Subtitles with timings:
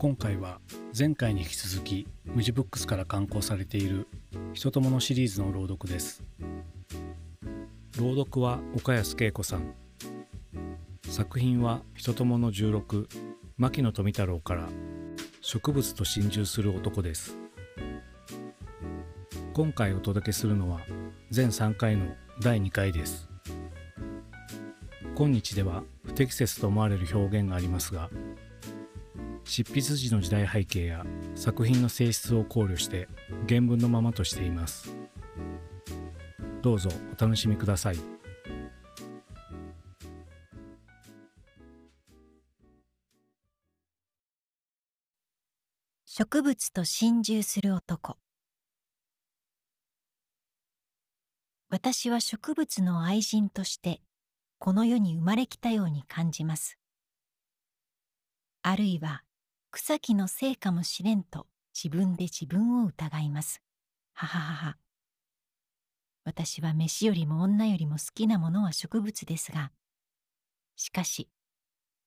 [0.00, 0.62] 今回は
[0.98, 4.08] 前回に引き続きムジブックスから刊行されている
[4.54, 6.24] 人とものシリーズの朗読です。
[7.98, 9.74] 朗読は岡安恵子さん。
[11.06, 13.08] 作品は人ともの16
[13.58, 14.70] 牧野富太郎から
[15.42, 17.36] 植物と心中する男です。
[19.52, 20.80] 今回お届けするのは
[21.30, 22.06] 全3回の
[22.40, 23.28] 第2回です。
[25.14, 28.08] 今日では不適切と思われる表現がありますが
[29.50, 31.04] 執筆時の時代背景や
[31.34, 33.08] 作品の性質を考慮して
[33.48, 34.94] 原文のままとしています。
[36.62, 37.96] どうぞお楽しみください。
[46.06, 48.18] 植物と心中する男。
[51.70, 54.00] 私は植物の愛人として
[54.60, 56.78] この世に生まれきたように感じます。
[58.62, 59.24] あるいは
[59.72, 63.62] 草木のせいかもしれんと自分で自分を疑います。
[64.12, 64.76] はははは。
[66.24, 69.72] 私は飯よりも女よりも好きなものは植物ですが
[70.76, 71.28] しかし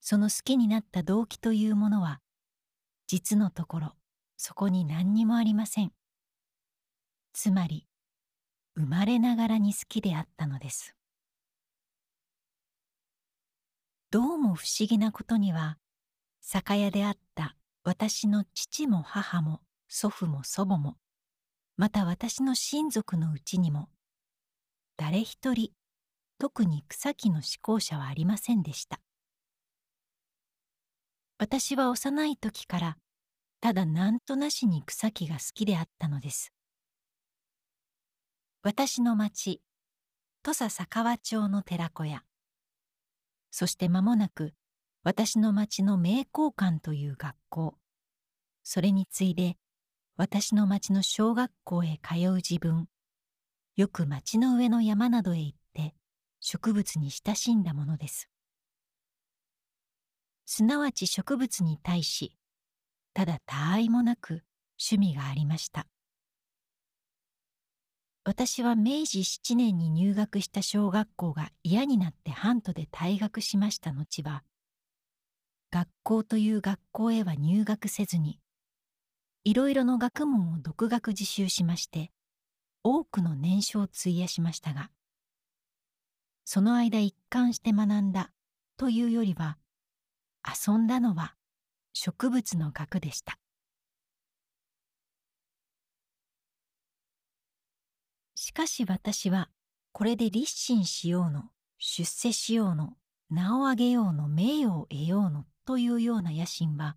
[0.00, 2.20] その好きになった動機というものは
[3.06, 3.92] 実のところ
[4.36, 5.92] そこに何にもありません。
[7.32, 7.86] つまり
[8.76, 10.94] 生まれながらに好きであったのです。
[14.10, 15.76] どうも不思議なことには
[16.50, 20.96] 酒屋であった私の父も母も祖父も祖母も
[21.76, 23.90] また私の親族のうちにも
[24.96, 25.72] 誰一人
[26.38, 28.98] 特に草木の思考者はありませんでした。
[31.38, 32.96] 私は幼い時から
[33.60, 36.54] ただなんとなしに草木が好きであったのです。
[38.62, 39.60] 私の町
[40.42, 42.22] 土佐佐川町の寺子屋。
[43.50, 44.54] そして間もなく
[45.04, 47.78] 私の町の名教館という学校。
[48.64, 49.56] それに次いで
[50.16, 52.88] 私の町の小学校へ通う自分。
[53.76, 55.94] よく町の上の山などへ行って
[56.40, 58.28] 植物に親しんだものです。
[60.46, 62.32] すなわち植物に対し
[63.14, 64.42] ただ他愛もなく
[64.80, 65.86] 趣味がありました。
[68.24, 74.42] 私は明治7年に入学した小学校が嫌になって半途で退学しました後は
[75.70, 78.40] 学校という学校へは入学せずに
[79.44, 82.10] いろいろの学問を独学自習しまして
[82.82, 84.90] 多くの年少を費やしましたが
[86.44, 88.30] その間一貫して学んだ
[88.78, 89.58] というよりは
[90.46, 91.34] 遊んだのは
[91.92, 93.38] 植物の学でした。
[98.34, 99.50] しかし私は
[99.92, 102.94] これで立身しようの出世しようの
[103.30, 106.96] 名を上げようの名誉を得ようのというような野心は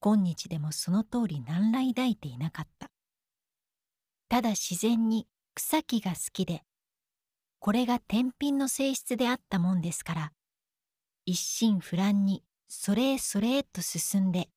[0.00, 2.90] 今日でもその通り何ら抱いていなかった。
[4.28, 6.64] ただ自然に草木が好きで
[7.58, 10.32] これが天品の性質であったもんですから
[11.24, 14.50] 一心不乱にそれへそれへと進んで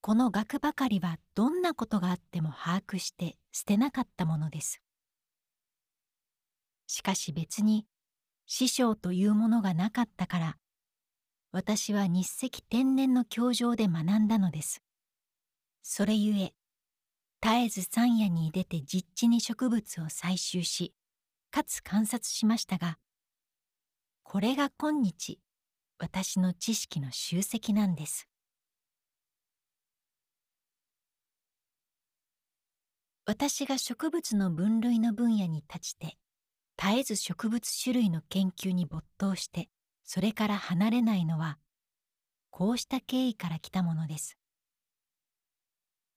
[0.00, 4.80] この学ばかりはどんなことがあっても把握して捨てなかったものです。
[6.86, 7.84] しかし別に
[8.46, 10.56] 師匠というものがなかったから
[11.54, 14.82] 私は日赤天然の教場で学んだのです。
[15.82, 16.54] それゆえ
[17.42, 20.94] 絶えず山野に出て実地に植物を採集し
[21.50, 22.98] かつ観察しましたが
[24.22, 25.40] これが今日
[25.98, 28.28] 私の知識の集積なんです。
[33.26, 36.16] 私が植物の分類の分野に立ちて
[36.78, 39.68] 絶えず植物種類の研究に没頭して
[40.04, 41.58] それから離れないのは
[42.50, 44.36] こうした経緯から来たものです。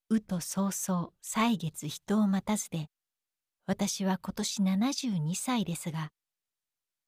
[0.09, 2.89] うと早々歳月人を待たずで
[3.65, 6.11] 私は今年72歳ですが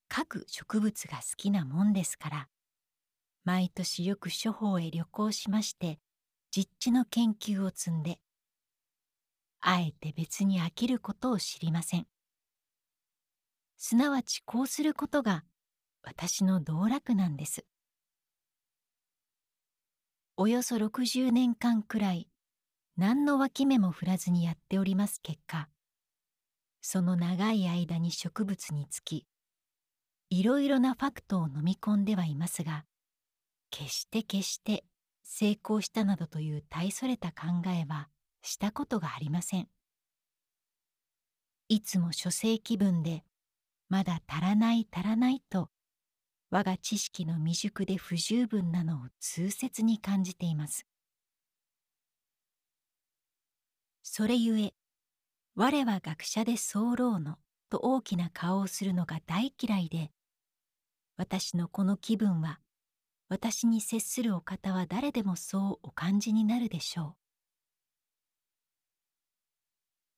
[0.07, 2.47] 各植物が好きなもんですから
[3.43, 5.99] 毎年よく処方へ旅行しまして
[6.49, 8.19] 実地の研究を積んで
[9.59, 12.07] あえて別に飽きることを知りません。
[13.77, 15.43] すなわちこうすることが
[16.07, 17.65] 私の道楽なんです。
[20.37, 22.29] およそ60年間くらい
[22.95, 25.67] 何の脇目も振らずにやっております結果
[26.79, 29.25] その長い間に植物につき
[30.29, 32.85] いろいろなファクトを飲み込んではいますが
[33.71, 34.85] 決して決して
[35.23, 38.07] 成功したなどという大それた考えは
[38.43, 39.67] したことがありません。
[41.67, 43.23] いつも書生気分で
[43.89, 45.69] まだ足らない足らないと
[46.49, 50.85] 我が知識の未熟で不十分なのを痛切に感じています。
[54.03, 54.73] それゆえ
[55.55, 57.37] 我は学者で候の
[57.69, 60.11] と大きな顔をするのが大嫌いで
[61.17, 62.59] 私のこの気分は
[63.27, 67.15] 私に接するお方は誰でもそうお感じになるでしょ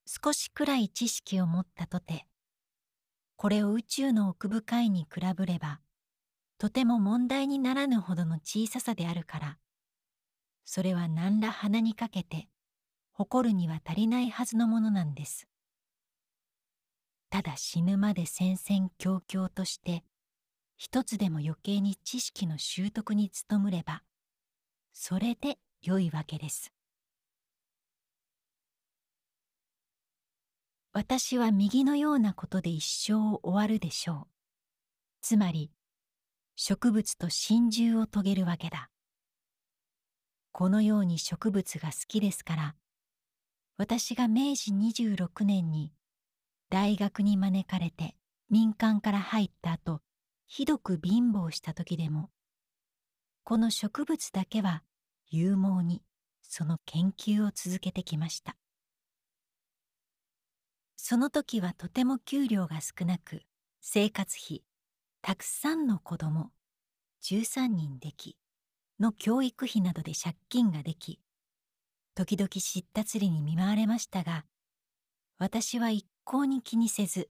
[0.06, 2.26] う少しくらい知識を持ったとて
[3.36, 5.80] これを宇宙の奥深いに比べれば
[6.60, 9.58] とても問題にならぬほどの小ささであるから。
[10.66, 12.50] それは何ら鼻にかけて
[13.14, 15.48] 誇るには足りないはずのものなんです。
[17.30, 20.04] ただ死ぬまで戦々恐々として
[20.76, 24.04] 一つでも余計に知識の習得に努むれば
[24.92, 26.74] それで良いわけです。
[30.92, 34.28] 私は右のようなことで一生終わるでしょう。
[35.22, 35.72] つまり
[36.62, 38.90] 植物と心中を遂げるわけだ。
[40.52, 42.76] このように植物が好きですから
[43.78, 45.94] 私が明治26年に
[46.70, 48.18] 大学に招かれて
[48.50, 50.02] 民間から入った後
[50.48, 52.30] ひどく貧乏した時でも
[53.46, 54.84] この植物だけは
[55.32, 56.04] 勇猛に
[56.42, 58.58] その研究を続けてきました。
[60.98, 63.44] その時はとても給料が少なく
[63.80, 64.62] 生活費
[65.22, 66.52] たくさんの子供
[67.24, 68.38] 13人でき
[69.00, 71.20] の教育費などで借金ができ
[72.16, 74.46] 時々知った釣りに見舞われましたが
[75.38, 77.30] 私は一向に気にせず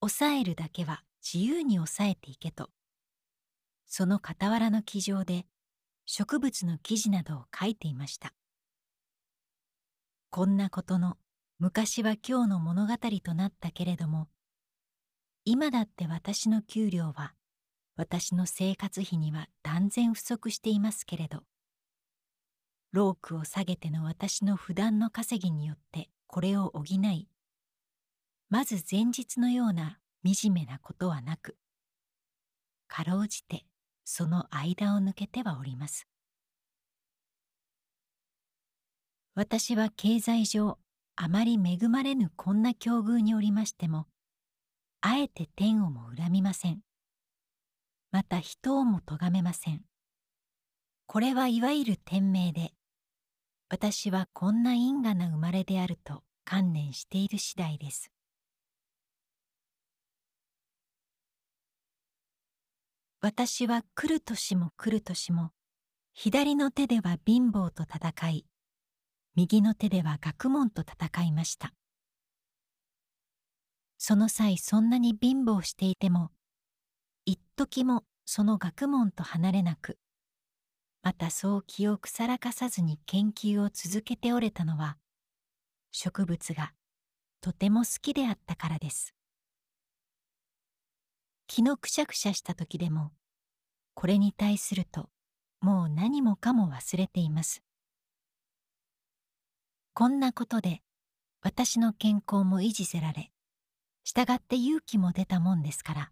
[0.00, 2.70] 抑えるだけは自由に抑えていけと
[3.86, 5.46] その傍らの記上で
[6.06, 8.34] 植物の記事などを書いていました。
[10.30, 11.18] こんなことの
[11.58, 14.28] 昔は今日の物語となったけれども
[15.44, 17.34] 今だって私の給料は
[17.96, 21.42] 私の生活費には断然不足していますけれど
[22.92, 27.28] ロークを下げての私の普段の稼ぎによってこれを補い
[28.50, 31.56] まず前日のような惨めなことはなく
[32.86, 33.64] かろうじて
[34.04, 36.06] その間を抜けてはおります。
[39.34, 40.78] 私は経済上
[41.16, 44.06] あまり恵まれぬこんな境遇におりましても
[45.04, 46.80] あえて天をも恨みません。
[48.12, 49.82] また人をも咎めません。
[51.06, 52.72] これはいわゆる天命で
[53.68, 58.12] 私はこんな因果な生まれであると観念している次第です。
[63.20, 65.50] 私は来る年も来る年も
[66.14, 68.46] 左の手では貧乏と戦い
[69.34, 71.74] 右の手では学問と戦いました。
[74.04, 76.32] その際そんなに貧乏していても
[77.24, 79.96] 一時もその学問と離れなく
[81.04, 84.96] またそう気を腐らかさずに研究を続けておれたのは
[85.92, 86.72] 植物が
[87.40, 89.14] とても好きであったからです。
[91.46, 93.12] 気のくしゃくしゃした時でも
[93.94, 95.10] これに対すると
[95.60, 97.62] もう何もかも忘れています。
[99.94, 100.82] こんなことで
[101.40, 103.30] 私の健康も維持せられ
[104.04, 106.10] 従って勇気も出たもんですから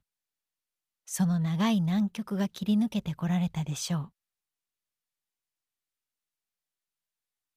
[1.06, 4.12] その長い難局が切り抜けてこられたでしょう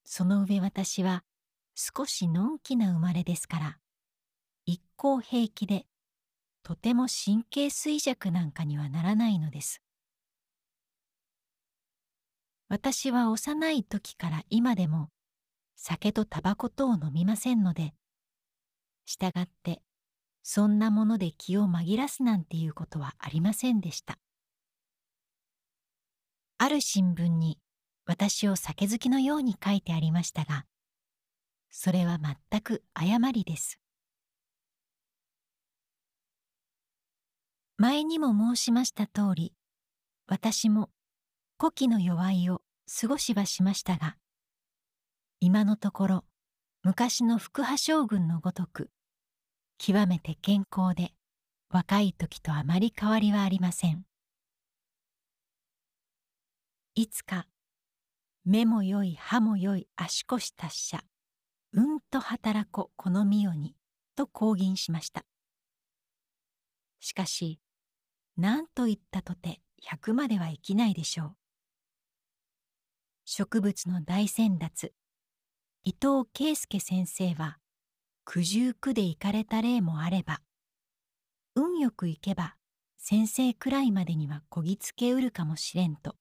[0.05, 1.23] その上私は
[1.75, 3.77] 少しのんきな生まれですから
[4.65, 5.85] 一向平気で
[6.63, 9.81] とても神経衰弱なんかにはならないのです。
[12.69, 15.09] 私は幼い時から今でも
[15.75, 17.93] 酒とタバコとを飲みませんので、
[19.05, 19.81] したがって
[20.43, 24.19] そんなもので気を紛らすなんていうことはありませんでした。
[26.57, 27.57] ある新聞に
[28.05, 30.65] 私を酒好きのように書いてありましたが、
[31.71, 33.79] それは全く誤りです。
[37.77, 39.53] 前にも申しました通り
[40.27, 40.89] 私も
[41.59, 42.61] 古希の弱いを
[43.01, 44.15] 過ごしはしましたが
[45.39, 46.25] 今のところ
[46.83, 48.89] 昔の福波将軍のごとく
[49.85, 51.11] 極めて健康で
[51.69, 54.05] 若い時とあまり変わりはありません
[56.95, 57.47] いつか
[58.45, 61.03] 目もよい歯もよい足腰達者
[61.73, 63.75] うんと働ここのみよに
[64.15, 65.25] と公言しました
[67.01, 67.59] しかし
[68.37, 71.35] 何と言ったとて100まではいきないでしょう。
[73.25, 74.93] 植物の大先達
[75.83, 77.57] 伊藤圭介先生は
[78.25, 80.39] 九十九で行かれた例もあれば
[81.55, 82.55] 運よく行けば
[82.97, 86.15] 先生くらいまでにはこぎつけうるかもしれんと。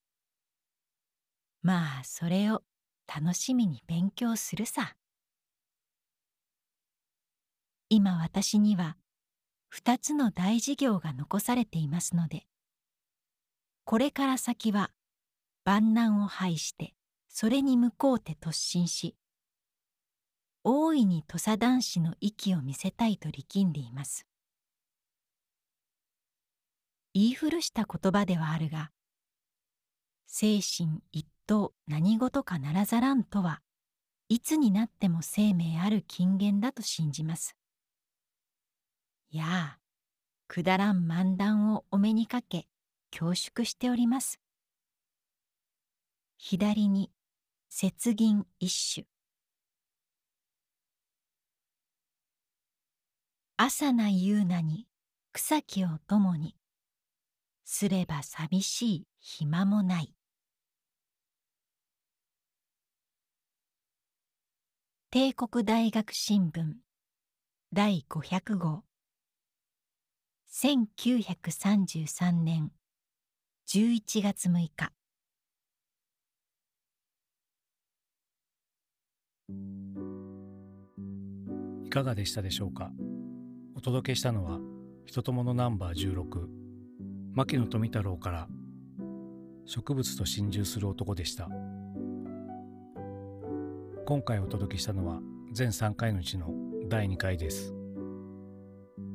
[1.62, 2.62] まあそれを
[3.06, 4.96] 楽しみに勉強するさ。
[7.88, 8.96] 今私には
[9.68, 12.46] 二つの大事業が残されていますので
[13.84, 14.90] これから先は
[15.64, 16.94] 万難を排して
[17.28, 19.14] それに向こうて突進し
[20.64, 24.26] 大いに土佐男子の息を見せたいと力んでいます
[27.14, 28.90] 言い古した言葉ではあるが
[30.26, 33.60] 精神一等何事かならざらんとは
[34.28, 37.54] いつになっても生命ある金言だと信じます。
[39.30, 39.78] やあ、
[40.48, 42.66] くだらん漫談をお目にかけ
[43.10, 44.40] 恐縮しております。
[46.38, 47.10] 左に
[47.70, 49.11] 雪銀一種。
[53.56, 54.86] 朝な夕なに
[55.32, 56.56] 草木を共に
[57.64, 60.14] すれば寂しい暇もない。
[65.10, 66.74] 帝国大学新聞
[67.72, 68.84] 第500号。
[70.50, 72.70] 1933年
[73.68, 74.92] 11月6日。
[81.84, 82.90] いかがでしたでしょうか？
[83.82, 84.60] 届けしたのは
[85.06, 86.46] 人とものナンバー16
[87.34, 88.48] 牧野富太郎から
[89.66, 91.48] 植物と心中する男でした。
[94.06, 95.20] 今回お届けしたのは
[95.52, 96.52] 全3回のうちの
[96.88, 97.74] 第2回です。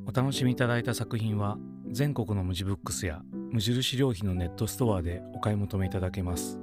[0.06, 1.56] お楽しみいただいた作品は
[1.90, 6.60] 全国の無地ブックスや無印良品のネットストアでお買い求めいただけます。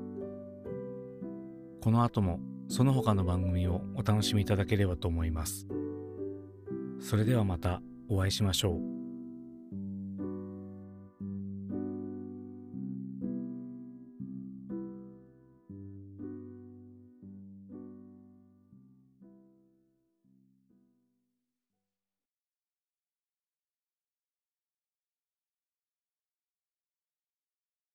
[1.82, 5.68] この後もその他の番組をお楽しみいただければと思います。
[7.00, 7.82] それではまた。
[8.08, 9.05] お会いしましょう。